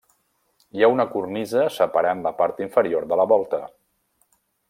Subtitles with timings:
[0.77, 3.61] Hi ha una cornisa separant la part inferior de la volta.